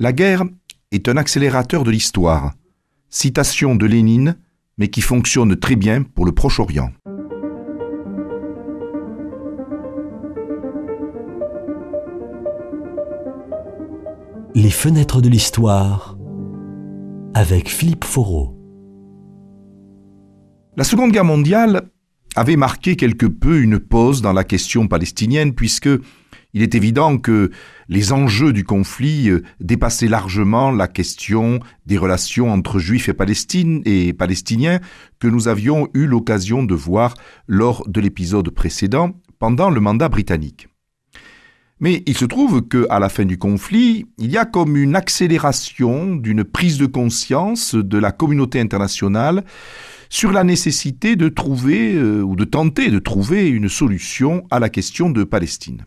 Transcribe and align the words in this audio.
La 0.00 0.12
guerre 0.12 0.44
est 0.92 1.08
un 1.08 1.16
accélérateur 1.16 1.82
de 1.82 1.90
l'histoire. 1.90 2.54
Citation 3.10 3.74
de 3.74 3.84
Lénine, 3.84 4.36
mais 4.76 4.86
qui 4.86 5.00
fonctionne 5.00 5.56
très 5.56 5.74
bien 5.74 6.04
pour 6.04 6.24
le 6.24 6.30
Proche-Orient. 6.30 6.92
Les 14.54 14.70
fenêtres 14.70 15.20
de 15.20 15.28
l'histoire 15.28 16.16
avec 17.34 17.68
Philippe 17.68 18.04
Foreau. 18.04 18.56
La 20.76 20.84
Seconde 20.84 21.10
Guerre 21.10 21.24
mondiale 21.24 21.90
avait 22.36 22.54
marqué 22.54 22.94
quelque 22.94 23.26
peu 23.26 23.60
une 23.60 23.80
pause 23.80 24.22
dans 24.22 24.32
la 24.32 24.44
question 24.44 24.86
palestinienne 24.86 25.54
puisque 25.54 25.88
il 26.54 26.62
est 26.62 26.74
évident 26.74 27.18
que 27.18 27.50
les 27.88 28.12
enjeux 28.12 28.52
du 28.52 28.64
conflit 28.64 29.28
euh, 29.28 29.42
dépassaient 29.60 30.08
largement 30.08 30.70
la 30.70 30.88
question 30.88 31.60
des 31.86 31.98
relations 31.98 32.50
entre 32.50 32.78
Juifs 32.78 33.08
et, 33.08 33.14
Palestine 33.14 33.82
et 33.84 34.12
Palestiniens 34.12 34.80
que 35.18 35.28
nous 35.28 35.48
avions 35.48 35.88
eu 35.94 36.06
l'occasion 36.06 36.62
de 36.62 36.74
voir 36.74 37.14
lors 37.46 37.86
de 37.88 38.00
l'épisode 38.00 38.50
précédent 38.50 39.12
pendant 39.38 39.70
le 39.70 39.80
mandat 39.80 40.08
britannique. 40.08 40.68
Mais 41.80 42.02
il 42.06 42.16
se 42.16 42.24
trouve 42.24 42.62
que, 42.62 42.86
à 42.90 42.98
la 42.98 43.08
fin 43.08 43.24
du 43.24 43.38
conflit, 43.38 44.06
il 44.18 44.30
y 44.32 44.36
a 44.36 44.44
comme 44.44 44.76
une 44.76 44.96
accélération 44.96 46.16
d'une 46.16 46.42
prise 46.42 46.76
de 46.78 46.86
conscience 46.86 47.76
de 47.76 47.98
la 47.98 48.10
communauté 48.10 48.58
internationale 48.58 49.44
sur 50.08 50.32
la 50.32 50.42
nécessité 50.42 51.14
de 51.14 51.28
trouver 51.28 51.94
euh, 51.94 52.22
ou 52.22 52.34
de 52.34 52.44
tenter 52.44 52.90
de 52.90 52.98
trouver 52.98 53.48
une 53.48 53.68
solution 53.68 54.44
à 54.50 54.58
la 54.58 54.70
question 54.70 55.10
de 55.10 55.22
Palestine. 55.22 55.84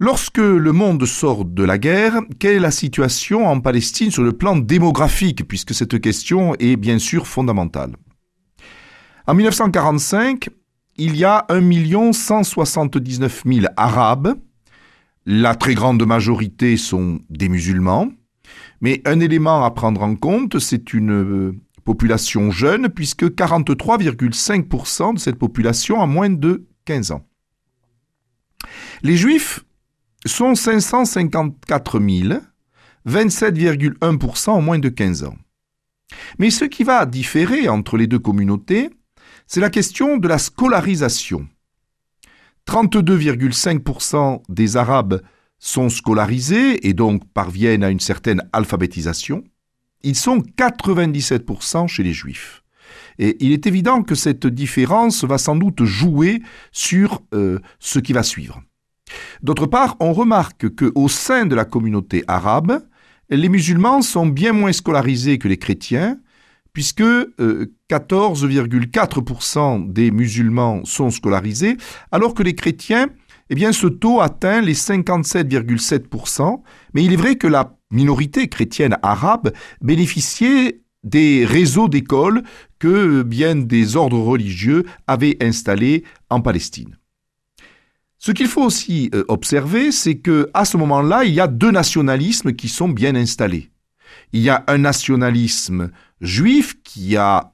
Lorsque 0.00 0.38
le 0.38 0.70
monde 0.70 1.04
sort 1.06 1.44
de 1.44 1.64
la 1.64 1.76
guerre, 1.76 2.20
quelle 2.38 2.54
est 2.54 2.60
la 2.60 2.70
situation 2.70 3.48
en 3.48 3.58
Palestine 3.58 4.12
sur 4.12 4.22
le 4.22 4.30
plan 4.32 4.54
démographique, 4.54 5.48
puisque 5.48 5.74
cette 5.74 6.00
question 6.00 6.54
est 6.60 6.76
bien 6.76 7.00
sûr 7.00 7.26
fondamentale? 7.26 7.96
En 9.26 9.34
1945, 9.34 10.50
il 10.98 11.16
y 11.16 11.24
a 11.24 11.46
1 11.48 12.12
179 12.12 13.42
000 13.44 13.66
Arabes. 13.76 14.34
La 15.26 15.56
très 15.56 15.74
grande 15.74 16.06
majorité 16.06 16.76
sont 16.76 17.18
des 17.28 17.48
musulmans. 17.48 18.08
Mais 18.80 19.02
un 19.04 19.18
élément 19.18 19.64
à 19.64 19.72
prendre 19.72 20.02
en 20.02 20.14
compte, 20.14 20.60
c'est 20.60 20.94
une 20.94 21.10
euh, 21.10 21.56
population 21.84 22.52
jeune, 22.52 22.88
puisque 22.88 23.24
43,5% 23.24 25.14
de 25.14 25.18
cette 25.18 25.40
population 25.40 26.00
a 26.00 26.06
moins 26.06 26.30
de 26.30 26.68
15 26.84 27.10
ans. 27.10 27.26
Les 29.02 29.16
juifs 29.16 29.64
sont 30.28 30.54
554 30.54 32.00
000, 32.00 32.40
27,1% 33.06 34.50
en 34.50 34.60
moins 34.60 34.78
de 34.78 34.88
15 34.88 35.24
ans. 35.24 35.36
Mais 36.38 36.50
ce 36.50 36.64
qui 36.64 36.84
va 36.84 37.06
différer 37.06 37.68
entre 37.68 37.96
les 37.96 38.06
deux 38.06 38.18
communautés, 38.18 38.90
c'est 39.46 39.60
la 39.60 39.70
question 39.70 40.16
de 40.16 40.28
la 40.28 40.38
scolarisation. 40.38 41.46
32,5% 42.66 44.42
des 44.48 44.76
Arabes 44.76 45.22
sont 45.58 45.88
scolarisés 45.88 46.86
et 46.86 46.92
donc 46.92 47.26
parviennent 47.32 47.82
à 47.82 47.90
une 47.90 48.00
certaine 48.00 48.42
alphabétisation. 48.52 49.42
Ils 50.02 50.16
sont 50.16 50.38
97% 50.56 51.88
chez 51.88 52.02
les 52.02 52.12
Juifs. 52.12 52.62
Et 53.18 53.36
il 53.40 53.52
est 53.52 53.66
évident 53.66 54.02
que 54.02 54.14
cette 54.14 54.46
différence 54.46 55.24
va 55.24 55.38
sans 55.38 55.56
doute 55.56 55.84
jouer 55.84 56.40
sur 56.70 57.22
euh, 57.34 57.58
ce 57.80 57.98
qui 57.98 58.12
va 58.12 58.22
suivre. 58.22 58.62
D'autre 59.42 59.66
part, 59.66 59.96
on 60.00 60.12
remarque 60.12 60.74
qu'au 60.74 61.08
sein 61.08 61.46
de 61.46 61.54
la 61.54 61.64
communauté 61.64 62.24
arabe, 62.28 62.82
les 63.30 63.48
musulmans 63.48 64.02
sont 64.02 64.26
bien 64.26 64.52
moins 64.52 64.72
scolarisés 64.72 65.38
que 65.38 65.48
les 65.48 65.58
chrétiens, 65.58 66.18
puisque 66.72 67.02
14,4% 67.02 69.58
euh, 69.58 69.84
des 69.88 70.10
musulmans 70.10 70.84
sont 70.84 71.10
scolarisés, 71.10 71.76
alors 72.12 72.34
que 72.34 72.42
les 72.42 72.54
chrétiens, 72.54 73.08
eh 73.50 73.72
ce 73.72 73.86
taux 73.86 74.20
atteint 74.20 74.60
les 74.60 74.74
57,7%, 74.74 76.60
mais 76.94 77.04
il 77.04 77.12
est 77.12 77.16
vrai 77.16 77.36
que 77.36 77.46
la 77.46 77.76
minorité 77.90 78.48
chrétienne 78.48 78.96
arabe 79.02 79.52
bénéficiait 79.80 80.82
des 81.04 81.44
réseaux 81.46 81.88
d'écoles 81.88 82.42
que 82.78 83.22
bien 83.22 83.56
des 83.56 83.96
ordres 83.96 84.18
religieux 84.18 84.84
avaient 85.06 85.36
installés 85.40 86.04
en 86.28 86.40
Palestine. 86.40 86.97
Ce 88.18 88.32
qu'il 88.32 88.48
faut 88.48 88.62
aussi 88.62 89.10
euh, 89.14 89.24
observer, 89.28 89.92
c'est 89.92 90.16
que 90.16 90.50
à 90.52 90.64
ce 90.64 90.76
moment-là, 90.76 91.24
il 91.24 91.32
y 91.32 91.40
a 91.40 91.46
deux 91.46 91.70
nationalismes 91.70 92.52
qui 92.52 92.68
sont 92.68 92.88
bien 92.88 93.14
installés. 93.14 93.70
Il 94.32 94.40
y 94.40 94.50
a 94.50 94.64
un 94.66 94.78
nationalisme 94.78 95.90
juif 96.20 96.76
qui 96.82 97.16
a 97.16 97.52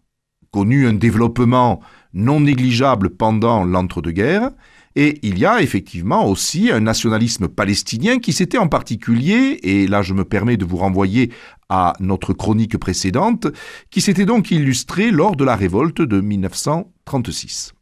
connu 0.50 0.86
un 0.86 0.94
développement 0.94 1.80
non 2.14 2.41
négligeable 2.41 3.10
pendant 3.10 3.64
l'entre-deux-guerres, 3.64 4.50
et 4.97 5.19
il 5.22 5.38
y 5.38 5.44
a 5.44 5.60
effectivement 5.60 6.26
aussi 6.28 6.70
un 6.70 6.80
nationalisme 6.80 7.48
palestinien 7.48 8.19
qui 8.19 8.32
s'était 8.32 8.58
en 8.58 8.69
particulier, 8.69 9.58
et 9.64 9.88
là 9.88 10.03
je 10.03 10.14
me 10.14 10.24
permets 10.24 10.56
de 10.56 10.64
vous 10.64 10.76
renvoyer 10.76 11.32
à 11.69 11.94
notre 11.98 12.32
chronique 12.32 12.78
précédente, 12.78 13.48
qui 13.91 14.00
s'était 14.00 14.26
donc 14.26 14.50
illustré 14.53 15.10
lors 15.10 15.34
de 15.34 15.44
la 15.44 15.56
révolte 15.56 16.00
de 16.00 16.20
1936. 16.20 17.74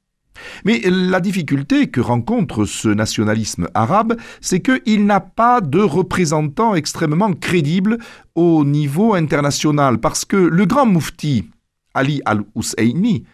Mais 0.65 0.81
la 0.85 1.21
difficulté 1.21 1.89
que 1.89 2.01
rencontre 2.01 2.65
ce 2.65 2.89
nationalisme 2.89 3.69
arabe, 3.75 4.17
c'est 4.41 4.61
qu'il 4.61 5.07
n'a 5.07 5.21
pas 5.21 5.61
de 5.61 5.81
représentant 5.81 6.75
extrêmement 6.75 7.33
crédible 7.33 7.99
au 8.35 8.65
niveau 8.65 9.15
international, 9.15 9.99
parce 9.99 10.25
que 10.25 10.37
le 10.37 10.65
grand 10.67 10.87
moufti 10.87 11.51
Ali 11.95 12.23
al-Husseini, 12.25 13.25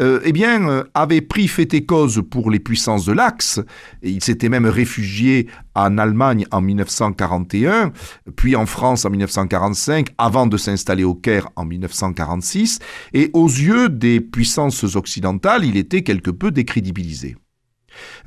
euh, 0.00 0.20
eh 0.24 0.32
bien, 0.32 0.66
euh, 0.68 0.84
avait 0.94 1.20
pris 1.20 1.46
fait 1.46 1.74
et 1.74 1.84
cause 1.84 2.22
pour 2.30 2.50
les 2.50 2.58
puissances 2.58 3.04
de 3.04 3.12
l'Axe. 3.12 3.60
Il 4.02 4.24
s'était 4.24 4.48
même 4.48 4.66
réfugié 4.66 5.46
en 5.74 5.98
Allemagne 5.98 6.46
en 6.50 6.62
1941, 6.62 7.92
puis 8.34 8.56
en 8.56 8.64
France 8.64 9.04
en 9.04 9.10
1945, 9.10 10.08
avant 10.16 10.46
de 10.46 10.56
s'installer 10.56 11.04
au 11.04 11.14
Caire 11.14 11.50
en 11.56 11.66
1946. 11.66 12.78
Et 13.12 13.30
aux 13.34 13.48
yeux 13.48 13.90
des 13.90 14.20
puissances 14.20 14.96
occidentales, 14.96 15.64
il 15.64 15.76
était 15.76 16.02
quelque 16.02 16.30
peu 16.30 16.50
décrédibilisé. 16.50 17.36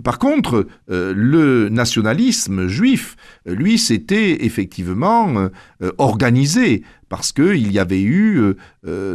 Par 0.03 0.19
contre, 0.19 0.67
euh, 0.91 1.13
le 1.15 1.69
nationalisme 1.69 2.67
juif, 2.67 3.15
lui, 3.45 3.79
s'était 3.79 4.45
effectivement 4.45 5.49
organisé 5.97 6.83
parce 7.09 7.31
qu'il 7.31 7.71
y 7.71 7.79
avait 7.79 8.01
eu 8.01 8.55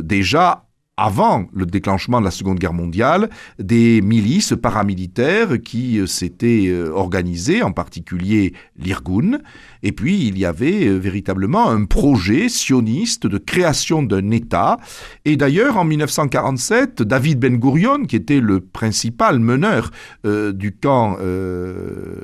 déjà 0.02 0.67
avant 0.98 1.46
le 1.54 1.64
déclenchement 1.64 2.18
de 2.18 2.24
la 2.24 2.32
Seconde 2.32 2.58
Guerre 2.58 2.74
mondiale, 2.74 3.30
des 3.60 4.02
milices 4.02 4.54
paramilitaires 4.60 5.62
qui 5.64 5.98
euh, 5.98 6.06
s'étaient 6.06 6.66
euh, 6.66 6.90
organisées, 6.92 7.62
en 7.62 7.70
particulier 7.70 8.52
l'Irgun, 8.76 9.38
et 9.84 9.92
puis 9.92 10.26
il 10.26 10.36
y 10.38 10.44
avait 10.44 10.88
euh, 10.88 10.96
véritablement 10.96 11.70
un 11.70 11.84
projet 11.84 12.48
sioniste 12.48 13.28
de 13.28 13.38
création 13.38 14.02
d'un 14.02 14.32
État. 14.32 14.78
Et 15.24 15.36
d'ailleurs, 15.36 15.76
en 15.76 15.84
1947, 15.84 17.02
David 17.02 17.38
Ben 17.38 17.56
Gurion, 17.56 18.04
qui 18.04 18.16
était 18.16 18.40
le 18.40 18.60
principal 18.60 19.38
meneur 19.38 19.90
du 20.24 20.72
camp 20.72 21.16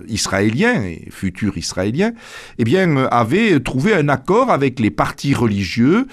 israélien 0.09 0.97
futur 1.11 1.57
israélien, 1.57 2.13
eh 2.59 2.65
bien, 2.65 2.97
avait 3.07 3.61
trouvé 3.61 3.95
un 3.95 4.09
accord 4.09 4.51
avec 4.51 4.81
les 4.81 4.91
partis 4.91 5.35
religieux 5.35 6.07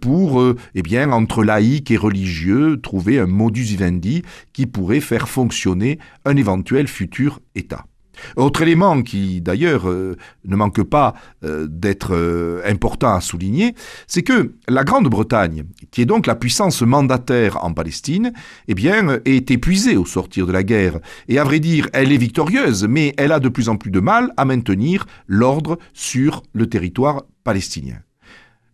pour, 0.00 0.42
eh 0.74 0.82
bien, 0.82 1.10
entre 1.12 1.44
laïcs 1.44 1.90
et 1.90 1.96
religieux 2.06 2.80
trouver 2.80 3.18
un 3.18 3.26
modus 3.26 3.62
vivendi 3.62 4.22
qui 4.52 4.66
pourrait 4.66 5.00
faire 5.00 5.28
fonctionner 5.28 5.98
un 6.24 6.36
éventuel 6.36 6.88
futur 6.88 7.40
État. 7.54 7.84
Autre 8.36 8.62
élément 8.62 9.02
qui 9.02 9.40
d'ailleurs 9.40 9.88
euh, 9.88 10.16
ne 10.44 10.56
manque 10.56 10.82
pas 10.82 11.14
euh, 11.44 11.66
d'être 11.68 12.14
euh, 12.14 12.62
important 12.64 13.14
à 13.14 13.20
souligner, 13.20 13.74
c'est 14.06 14.22
que 14.22 14.54
la 14.68 14.84
Grande-Bretagne, 14.84 15.64
qui 15.90 16.02
est 16.02 16.06
donc 16.06 16.26
la 16.26 16.34
puissance 16.34 16.82
mandataire 16.82 17.62
en 17.64 17.72
Palestine, 17.72 18.32
eh 18.68 18.74
bien, 18.74 19.18
est 19.24 19.50
épuisée 19.50 19.96
au 19.96 20.06
sortir 20.06 20.46
de 20.46 20.52
la 20.52 20.62
guerre. 20.62 20.98
Et 21.28 21.38
à 21.38 21.44
vrai 21.44 21.60
dire, 21.60 21.88
elle 21.92 22.12
est 22.12 22.16
victorieuse, 22.16 22.86
mais 22.88 23.14
elle 23.16 23.32
a 23.32 23.40
de 23.40 23.48
plus 23.48 23.68
en 23.68 23.76
plus 23.76 23.90
de 23.90 24.00
mal 24.00 24.32
à 24.36 24.44
maintenir 24.44 25.06
l'ordre 25.26 25.78
sur 25.92 26.42
le 26.52 26.66
territoire 26.68 27.24
palestinien. 27.44 28.05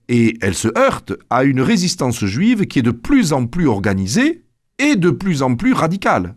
Et 0.08 0.36
elle 0.40 0.54
se 0.54 0.68
heurte 0.76 1.12
à 1.30 1.44
une 1.44 1.60
résistance 1.60 2.24
juive 2.24 2.66
qui 2.66 2.80
est 2.80 2.82
de 2.82 2.90
plus 2.90 3.32
en 3.32 3.46
plus 3.46 3.66
organisée 3.66 4.42
et 4.78 4.96
de 4.96 5.10
plus 5.10 5.42
en 5.42 5.54
plus 5.54 5.72
radicale. 5.72 6.34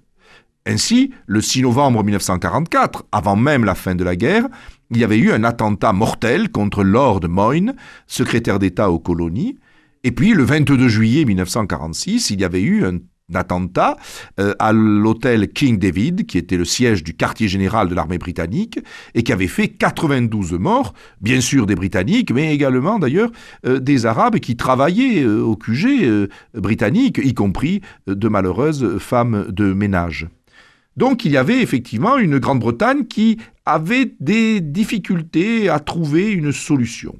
Ainsi, 0.67 1.11
le 1.27 1.41
6 1.41 1.61
novembre 1.61 2.03
1944, 2.03 3.05
avant 3.11 3.35
même 3.35 3.65
la 3.65 3.75
fin 3.75 3.95
de 3.95 4.03
la 4.03 4.15
guerre, 4.15 4.47
il 4.89 4.97
y 4.97 5.03
avait 5.03 5.17
eu 5.17 5.31
un 5.31 5.43
attentat 5.43 5.93
mortel 5.93 6.49
contre 6.49 6.83
Lord 6.83 7.27
Moyne, 7.27 7.75
secrétaire 8.07 8.57
d'État 8.57 8.89
aux 8.89 8.99
colonies, 8.99 9.57
et 10.03 10.11
puis 10.11 10.33
le 10.33 10.43
22 10.43 10.87
juillet 10.87 11.25
1946, 11.25 12.29
il 12.31 12.41
y 12.41 12.43
avait 12.43 12.61
eu 12.61 12.85
un 12.85 12.99
d'attentat 13.29 13.97
euh, 14.39 14.53
à 14.59 14.71
l'hôtel 14.71 15.51
King 15.51 15.77
David, 15.77 16.25
qui 16.25 16.37
était 16.37 16.57
le 16.57 16.65
siège 16.65 17.03
du 17.03 17.15
quartier 17.15 17.47
général 17.47 17.89
de 17.89 17.95
l'armée 17.95 18.17
britannique, 18.17 18.79
et 19.13 19.23
qui 19.23 19.33
avait 19.33 19.47
fait 19.47 19.67
92 19.67 20.53
morts, 20.53 20.93
bien 21.21 21.41
sûr 21.41 21.65
des 21.65 21.75
Britanniques, 21.75 22.31
mais 22.31 22.53
également 22.53 22.99
d'ailleurs 22.99 23.31
euh, 23.65 23.79
des 23.79 24.05
Arabes 24.05 24.37
qui 24.37 24.55
travaillaient 24.55 25.23
euh, 25.23 25.41
au 25.41 25.55
QG 25.55 26.29
britannique, 26.53 27.19
y 27.23 27.33
compris 27.33 27.81
de 28.07 28.27
malheureuses 28.27 28.97
femmes 28.99 29.47
de 29.49 29.73
ménage. 29.73 30.27
Donc 30.97 31.25
il 31.25 31.31
y 31.31 31.37
avait 31.37 31.61
effectivement 31.61 32.17
une 32.17 32.39
Grande-Bretagne 32.39 33.05
qui 33.05 33.37
avait 33.65 34.13
des 34.19 34.61
difficultés 34.61 35.67
à 35.69 35.79
trouver 35.79 36.31
une 36.31 36.51
solution. 36.51 37.15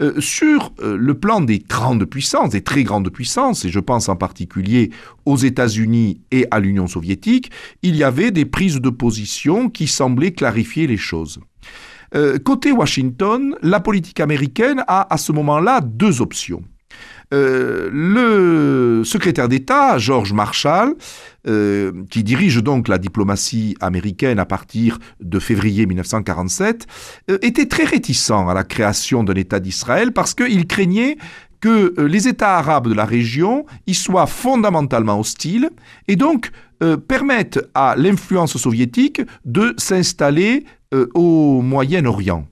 Euh, 0.00 0.18
sur 0.18 0.72
euh, 0.80 0.96
le 0.96 1.12
plan 1.12 1.42
des 1.42 1.58
grandes 1.58 2.06
puissances, 2.06 2.50
des 2.50 2.62
très 2.62 2.84
grandes 2.84 3.10
puissances, 3.10 3.66
et 3.66 3.68
je 3.68 3.80
pense 3.80 4.08
en 4.08 4.16
particulier 4.16 4.90
aux 5.26 5.36
États-Unis 5.36 6.22
et 6.30 6.46
à 6.50 6.58
l'Union 6.58 6.86
soviétique, 6.86 7.50
il 7.82 7.96
y 7.96 8.02
avait 8.02 8.30
des 8.30 8.46
prises 8.46 8.80
de 8.80 8.88
position 8.88 9.68
qui 9.68 9.86
semblaient 9.86 10.32
clarifier 10.32 10.86
les 10.86 10.96
choses. 10.96 11.38
Euh, 12.14 12.38
côté 12.38 12.72
Washington, 12.72 13.54
la 13.60 13.78
politique 13.78 14.20
américaine 14.20 14.82
a 14.88 15.12
à 15.12 15.18
ce 15.18 15.32
moment-là 15.32 15.82
deux 15.82 16.22
options. 16.22 16.62
Euh, 17.32 17.88
le 17.92 19.04
secrétaire 19.04 19.48
d'État, 19.48 19.98
George 19.98 20.32
Marshall, 20.32 20.94
euh, 21.46 21.92
qui 22.10 22.24
dirige 22.24 22.62
donc 22.62 22.88
la 22.88 22.98
diplomatie 22.98 23.76
américaine 23.80 24.38
à 24.38 24.44
partir 24.44 24.98
de 25.20 25.38
février 25.38 25.86
1947, 25.86 26.86
euh, 27.30 27.38
était 27.42 27.66
très 27.66 27.84
réticent 27.84 28.30
à 28.30 28.52
la 28.52 28.64
création 28.64 29.22
d'un 29.22 29.34
État 29.34 29.60
d'Israël 29.60 30.12
parce 30.12 30.34
qu'il 30.34 30.66
craignait 30.66 31.18
que 31.60 31.94
les 32.00 32.26
États 32.26 32.56
arabes 32.56 32.88
de 32.88 32.94
la 32.94 33.04
région 33.04 33.66
y 33.86 33.94
soient 33.94 34.26
fondamentalement 34.26 35.20
hostiles 35.20 35.68
et 36.08 36.16
donc 36.16 36.50
permettent 37.06 37.60
à 37.74 37.96
l'influence 37.98 38.56
soviétique 38.56 39.20
de 39.44 39.74
s'installer 39.76 40.64
au 41.12 41.60
Moyen-Orient. 41.60 42.49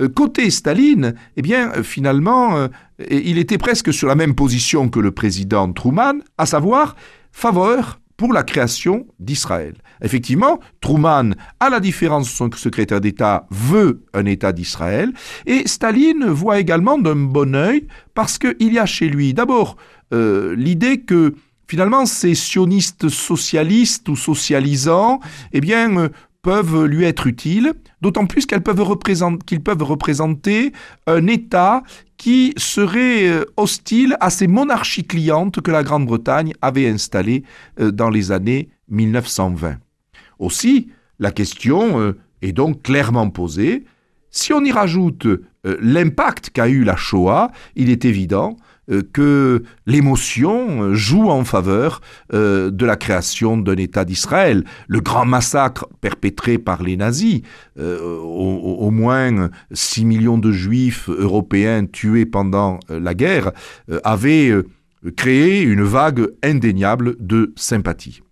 Euh, 0.00 0.08
côté 0.08 0.50
Staline, 0.50 1.14
eh 1.36 1.42
bien, 1.42 1.72
euh, 1.72 1.82
finalement, 1.82 2.56
euh, 2.56 2.68
il 3.10 3.38
était 3.38 3.58
presque 3.58 3.92
sur 3.92 4.08
la 4.08 4.14
même 4.14 4.34
position 4.34 4.88
que 4.88 5.00
le 5.00 5.10
président 5.10 5.72
Truman, 5.72 6.20
à 6.36 6.46
savoir 6.46 6.96
faveur 7.32 8.00
pour 8.16 8.32
la 8.32 8.42
création 8.42 9.06
d'Israël. 9.20 9.74
Effectivement, 10.02 10.58
Truman, 10.80 11.34
à 11.60 11.70
la 11.70 11.78
différence 11.78 12.26
de 12.26 12.32
son 12.32 12.50
secrétaire 12.52 13.00
d'État, 13.00 13.46
veut 13.50 14.02
un 14.12 14.24
État 14.24 14.52
d'Israël, 14.52 15.12
et 15.46 15.68
Staline 15.68 16.24
voit 16.24 16.58
également 16.58 16.98
d'un 16.98 17.14
bon 17.14 17.54
œil, 17.54 17.86
parce 18.14 18.38
qu'il 18.38 18.72
y 18.72 18.78
a 18.78 18.86
chez 18.86 19.08
lui 19.08 19.34
d'abord 19.34 19.76
l'idée 20.10 21.02
que 21.02 21.34
finalement 21.68 22.06
ces 22.06 22.34
sionistes 22.34 23.08
socialistes 23.08 24.08
ou 24.08 24.16
socialisants, 24.16 25.20
eh 25.52 25.60
bien, 25.60 26.08
peuvent 26.42 26.84
lui 26.84 27.04
être 27.04 27.26
utiles, 27.26 27.72
d'autant 28.00 28.26
plus 28.26 28.46
qu'elles 28.46 28.62
peuvent 28.62 28.82
représenter, 28.82 29.44
qu'ils 29.44 29.62
peuvent 29.62 29.82
représenter 29.82 30.72
un 31.06 31.26
État 31.26 31.82
qui 32.16 32.52
serait 32.56 33.28
euh, 33.28 33.44
hostile 33.56 34.16
à 34.20 34.30
ces 34.30 34.46
monarchies 34.46 35.04
clientes 35.04 35.60
que 35.60 35.70
la 35.70 35.82
Grande-Bretagne 35.82 36.52
avait 36.62 36.88
installées 36.88 37.44
euh, 37.80 37.90
dans 37.90 38.10
les 38.10 38.32
années 38.32 38.68
1920. 38.88 39.76
Aussi, 40.38 40.88
la 41.18 41.32
question 41.32 42.00
euh, 42.00 42.18
est 42.42 42.52
donc 42.52 42.82
clairement 42.82 43.30
posée. 43.30 43.84
Si 44.30 44.52
on 44.52 44.62
y 44.62 44.70
rajoute 44.70 45.26
l'impact 45.64 46.50
qu'a 46.50 46.68
eu 46.68 46.84
la 46.84 46.96
Shoah, 46.96 47.50
il 47.76 47.90
est 47.90 48.04
évident 48.04 48.56
que 49.12 49.62
l'émotion 49.86 50.94
joue 50.94 51.30
en 51.30 51.44
faveur 51.44 52.00
euh, 52.32 52.70
de 52.70 52.86
la 52.86 52.96
création 52.96 53.56
d'un 53.56 53.76
État 53.76 54.04
d'Israël. 54.04 54.64
Le 54.86 55.00
grand 55.00 55.26
massacre 55.26 55.86
perpétré 56.00 56.58
par 56.58 56.82
les 56.82 56.96
nazis, 56.96 57.42
euh, 57.78 58.18
au, 58.18 58.90
moins 58.90 59.50
6 59.72 60.04
millions 60.04 60.38
de 60.38 60.52
juifs 60.52 61.08
européens 61.08 61.86
tués 61.86 62.26
pendant 62.26 62.80
la 62.88 63.14
guerre, 63.14 63.52
avait 64.04 64.52
créé 65.16 65.62
une 65.62 65.82
vague 65.82 66.28
indéniable 66.42 67.16
de 67.20 67.52
sympathie. 67.56 68.22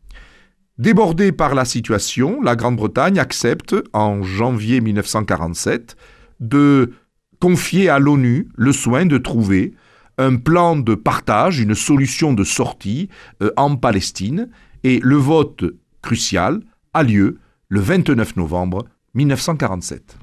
Débordée 0.79 1.33
par 1.33 1.55
la 1.55 1.65
situation, 1.65 2.43
la 2.43 2.55
Grande-Bretagne 2.55 3.19
accepte, 3.19 3.75
en 3.95 4.23
janvier 4.23 4.81
1947, 4.81 5.97
de 6.41 6.93
confier 7.41 7.89
à 7.89 7.99
l'ONU 7.99 8.49
le 8.57 8.73
soin 8.73 9.07
de 9.07 9.17
trouver 9.17 9.73
un 10.19 10.37
plan 10.37 10.77
de 10.77 10.95
partage, 10.95 11.61
une 11.61 11.75
solution 11.75 12.33
de 12.33 12.45
sortie 12.45 13.09
euh, 13.43 13.51
en 13.57 13.77
Palestine, 13.77 14.49
et 14.85 15.01
le 15.03 15.17
vote 15.17 15.65
crucial 16.03 16.61
a 16.95 17.03
lieu 17.03 17.39
le 17.69 17.81
29 17.81 18.37
novembre 18.37 18.85
1947. 19.15 20.19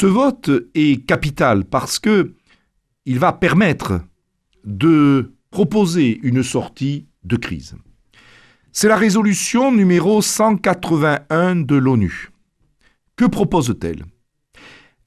Ce 0.00 0.06
vote 0.06 0.48
est 0.76 1.04
capital 1.04 1.64
parce 1.64 1.98
que 1.98 2.36
il 3.04 3.18
va 3.18 3.32
permettre 3.32 4.00
de 4.62 5.34
proposer 5.50 6.20
une 6.22 6.44
sortie 6.44 7.08
de 7.24 7.34
crise. 7.34 7.74
C'est 8.70 8.86
la 8.86 8.94
résolution 8.94 9.72
numéro 9.72 10.22
181 10.22 11.56
de 11.56 11.74
l'ONU. 11.74 12.30
Que 13.16 13.24
propose-t-elle? 13.24 14.04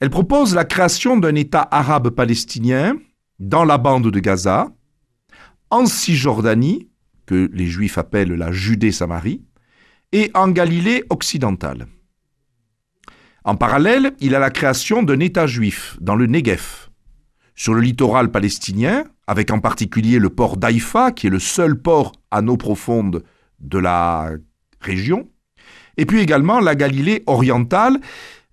Elle 0.01 0.09
propose 0.09 0.53
la 0.53 0.65
création 0.65 1.15
d'un 1.15 1.35
État 1.35 1.65
arabe 1.71 2.09
palestinien 2.09 2.97
dans 3.39 3.63
la 3.63 3.77
bande 3.77 4.11
de 4.11 4.19
Gaza, 4.19 4.73
en 5.69 5.85
Cisjordanie, 5.85 6.89
que 7.25 7.49
les 7.53 7.67
Juifs 7.67 7.97
appellent 7.97 8.33
la 8.33 8.51
Judée-Samarie, 8.51 9.41
et 10.11 10.31
en 10.33 10.49
Galilée 10.49 11.05
occidentale. 11.09 11.87
En 13.43 13.55
parallèle, 13.55 14.13
il 14.19 14.35
a 14.35 14.39
la 14.39 14.51
création 14.51 15.01
d'un 15.01 15.19
État 15.19 15.47
juif 15.47 15.97
dans 15.99 16.15
le 16.15 16.27
Negev, 16.27 16.89
sur 17.55 17.73
le 17.73 17.81
littoral 17.81 18.29
palestinien, 18.29 19.03
avec 19.25 19.49
en 19.51 19.59
particulier 19.59 20.19
le 20.19 20.29
port 20.29 20.57
d'Haïfa, 20.57 21.11
qui 21.11 21.27
est 21.27 21.31
le 21.31 21.39
seul 21.39 21.75
port 21.75 22.11
à 22.29 22.41
eau 22.43 22.57
profonde 22.57 23.23
de 23.59 23.79
la 23.79 24.31
région, 24.79 25.27
et 25.97 26.05
puis 26.05 26.19
également 26.19 26.59
la 26.59 26.75
Galilée 26.75 27.23
orientale, 27.25 27.99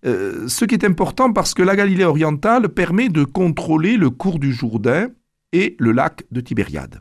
euh, 0.07 0.49
ce 0.49 0.64
qui 0.64 0.75
est 0.75 0.85
important 0.85 1.33
parce 1.33 1.54
que 1.54 1.62
la 1.62 1.76
Galilée 1.76 2.04
orientale 2.04 2.68
permet 2.68 3.09
de 3.09 3.25
contrôler 3.25 3.97
le 3.97 4.11
cours 4.11 4.38
du 4.38 4.52
Jourdain 4.52 5.09
et 5.52 5.76
le 5.78 5.92
lac 5.92 6.25
de 6.30 6.40
Tibériade. 6.40 6.99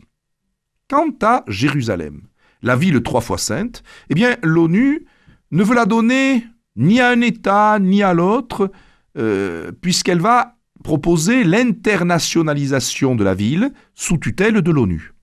Quant 0.90 1.14
à 1.22 1.44
Jérusalem, 1.48 2.24
la 2.62 2.76
ville 2.76 3.02
trois 3.04 3.22
fois 3.22 3.38
sainte, 3.38 3.84
eh 4.10 4.16
bien 4.16 4.38
l'ONU 4.42 5.06
ne 5.52 5.64
veut 5.64 5.76
la 5.76 5.86
donner 5.86 6.44
ni 6.78 7.00
à 7.00 7.10
un 7.10 7.22
État, 7.22 7.80
ni 7.80 8.04
à 8.04 8.14
l'autre, 8.14 8.72
euh, 9.18 9.72
puisqu'elle 9.82 10.22
va 10.22 10.56
proposer 10.84 11.44
l'internationalisation 11.44 13.16
de 13.16 13.24
la 13.24 13.34
ville 13.34 13.74
sous 13.96 14.18
tutelle 14.18 14.62
de 14.62 14.72
l'ONU. 14.72 15.14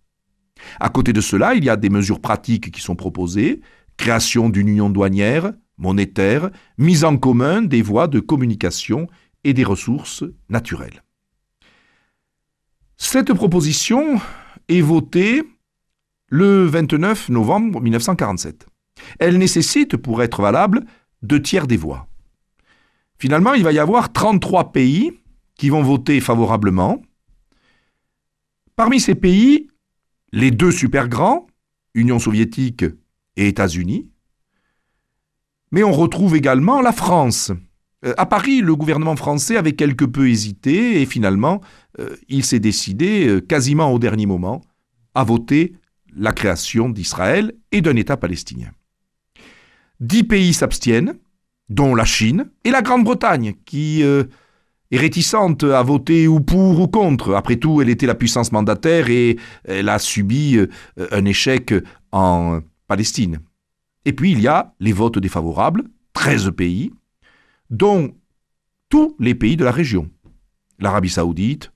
À 0.80 0.88
côté 0.88 1.12
de 1.12 1.20
cela, 1.20 1.54
il 1.54 1.64
y 1.64 1.70
a 1.70 1.76
des 1.76 1.90
mesures 1.90 2.20
pratiques 2.20 2.70
qui 2.70 2.80
sont 2.80 2.96
proposées, 2.96 3.61
création 3.96 4.49
d'une 4.49 4.68
union 4.68 4.90
douanière, 4.90 5.52
monétaire, 5.78 6.50
mise 6.78 7.04
en 7.04 7.16
commun 7.16 7.62
des 7.62 7.82
voies 7.82 8.08
de 8.08 8.20
communication 8.20 9.08
et 9.44 9.52
des 9.52 9.64
ressources 9.64 10.25
naturelles. 10.49 11.02
Cette 12.96 13.32
proposition 13.32 14.20
est 14.68 14.80
votée 14.80 15.42
le 16.28 16.64
29 16.64 17.28
novembre 17.28 17.80
1947. 17.80 18.66
Elle 19.18 19.38
nécessite, 19.38 19.96
pour 19.96 20.23
être 20.23 20.40
valable, 20.42 20.84
deux 21.25 21.43
tiers 21.43 21.66
des 21.66 21.76
voix. 21.76 22.07
Finalement, 23.19 23.54
il 23.54 23.64
va 23.64 23.73
y 23.73 23.78
avoir 23.78 24.12
33 24.12 24.73
pays 24.73 25.12
qui 25.57 25.71
vont 25.71 25.83
voter 25.83 26.21
favorablement. 26.21 27.02
Parmi 28.76 29.00
ces 29.00 29.14
pays, 29.14 29.69
les 30.33 30.50
deux 30.50 30.73
super 30.73 31.09
grands, 31.09 31.47
Union 31.95 32.19
soviétique 32.19 32.85
et 33.37 33.49
États-Unis, 33.49 34.11
Mais 35.71 35.83
on 35.83 35.93
retrouve 35.93 36.37
également 36.37 36.81
la 36.81 36.93
France. 36.93 37.50
Euh, 38.04 38.14
à 38.16 38.26
Paris, 38.26 38.61
le 38.61 38.76
gouvernement 38.76 39.16
français 39.16 39.57
avait 39.57 39.73
quelque 39.73 40.04
peu 40.04 40.28
hésité 40.28 41.00
et 41.00 41.07
finalement, 41.07 41.61
euh, 41.99 42.16
il 42.28 42.45
s'est 42.45 42.61
décidé 42.61 43.26
euh, 43.26 43.40
quasiment 43.40 43.93
au 43.93 43.99
dernier 43.99 44.26
moment 44.26 44.61
à 45.14 45.25
voter 45.25 45.73
la 46.14 46.33
création 46.33 46.88
d'Israël 46.88 47.54
et 47.73 47.81
d'un 47.81 47.97
État 47.97 48.16
palestinien. 48.16 48.71
Dix 50.04 50.25
pays 50.25 50.52
s'abstiennent, 50.52 51.14
dont 51.70 51.94
la 51.94 52.04
Chine 52.04 52.50
et 52.64 52.70
la 52.70 52.82
Grande-Bretagne, 52.82 53.54
qui 53.64 54.02
est 54.02 54.99
réticente 54.99 55.64
à 55.64 55.82
voter 55.82 56.28
ou 56.28 56.40
pour 56.40 56.78
ou 56.78 56.88
contre. 56.88 57.34
Après 57.34 57.56
tout, 57.56 57.80
elle 57.80 57.88
était 57.88 58.06
la 58.06 58.14
puissance 58.14 58.52
mandataire 58.52 59.08
et 59.08 59.38
elle 59.64 59.88
a 59.88 59.99
subi 59.99 60.58
un 61.11 61.25
échec 61.25 61.73
en 62.12 62.61
Palestine. 62.87 63.40
Et 64.04 64.12
puis 64.12 64.32
il 64.32 64.40
y 64.40 64.46
a 64.46 64.75
les 64.78 64.92
votes 64.92 65.18
défavorables, 65.18 65.84
13 66.12 66.52
pays, 66.54 66.92
dont 67.70 68.14
tous 68.88 69.16
les 69.18 69.34
pays 69.34 69.56
de 69.56 69.64
la 69.64 69.73
région. 69.73 70.11
L'Arabie 70.78 71.11
saoudite, 71.11 71.73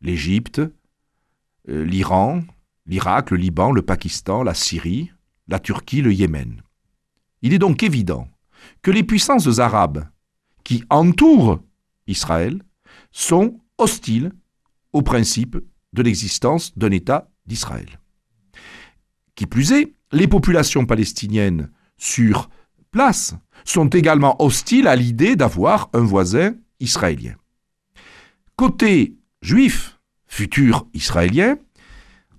l'Égypte, 0.00 0.60
euh, 1.68 1.84
l'Iran, 1.84 2.42
l'Irak, 2.86 3.30
le 3.30 3.36
Liban, 3.36 3.72
le 3.72 3.82
Pakistan, 3.82 4.42
la 4.42 4.54
Syrie, 4.54 5.10
la 5.48 5.58
Turquie, 5.58 6.02
le 6.02 6.12
Yémen. 6.12 6.62
Il 7.42 7.52
est 7.52 7.58
donc 7.58 7.82
évident 7.82 8.28
que 8.82 8.90
les 8.90 9.04
puissances 9.04 9.58
arabes 9.58 10.06
qui 10.64 10.84
entourent 10.90 11.60
Israël 12.06 12.62
sont 13.12 13.58
hostiles 13.78 14.32
au 14.92 15.02
principe 15.02 15.56
de 15.92 16.02
l'existence 16.02 16.76
d'un 16.76 16.90
État 16.90 17.30
d'Israël. 17.46 18.00
Qui 19.34 19.46
plus 19.46 19.72
est, 19.72 19.94
les 20.12 20.28
populations 20.28 20.86
palestiniennes 20.86 21.70
sur 21.96 22.50
place 22.90 23.34
sont 23.64 23.88
également 23.88 24.42
hostiles 24.42 24.86
à 24.86 24.96
l'idée 24.96 25.36
d'avoir 25.36 25.88
un 25.92 26.00
voisin 26.00 26.54
israélien. 26.80 27.34
Côté 28.56 29.16
juif, 29.42 29.98
futur 30.26 30.86
israélien, 30.94 31.56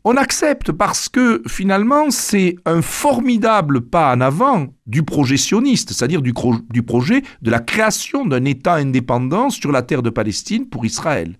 on 0.03 0.17
accepte 0.17 0.71
parce 0.71 1.09
que 1.09 1.41
finalement 1.47 2.09
c'est 2.09 2.55
un 2.65 2.81
formidable 2.81 3.81
pas 3.81 4.15
en 4.15 4.21
avant 4.21 4.67
du 4.87 5.03
projet 5.03 5.37
sioniste, 5.37 5.93
c'est-à-dire 5.93 6.21
du, 6.21 6.33
projet 6.33 7.21
de 7.41 7.51
la 7.51 7.59
création 7.59 8.25
d'un 8.25 8.45
État 8.45 8.75
indépendant 8.75 9.49
sur 9.49 9.71
la 9.71 9.83
terre 9.83 10.01
de 10.01 10.09
Palestine 10.09 10.67
pour 10.67 10.85
Israël. 10.85 11.37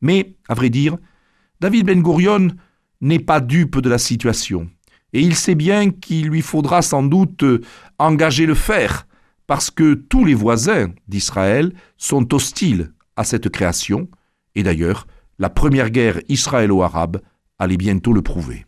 Mais, 0.00 0.34
à 0.48 0.54
vrai 0.54 0.70
dire, 0.70 0.96
David 1.60 1.86
Ben 1.86 2.02
Gurion 2.02 2.48
n'est 3.00 3.18
pas 3.18 3.40
dupe 3.40 3.78
de 3.78 3.88
la 3.88 3.98
situation. 3.98 4.68
Et 5.12 5.20
il 5.20 5.34
sait 5.34 5.54
bien 5.54 5.90
qu'il 5.90 6.28
lui 6.28 6.42
faudra 6.42 6.82
sans 6.82 7.02
doute 7.02 7.44
engager 7.98 8.46
le 8.46 8.54
fer, 8.54 9.06
parce 9.46 9.70
que 9.70 9.94
tous 9.94 10.24
les 10.24 10.34
voisins 10.34 10.88
d'Israël 11.08 11.72
sont 11.96 12.34
hostiles 12.34 12.92
à 13.16 13.24
cette 13.24 13.48
création, 13.48 14.08
et 14.54 14.62
d'ailleurs, 14.62 15.06
la 15.38 15.50
première 15.50 15.90
guerre 15.90 16.20
israélo-arabe 16.28 17.20
allait 17.64 17.76
bientôt 17.76 18.12
le 18.12 18.22
prouver. 18.22 18.66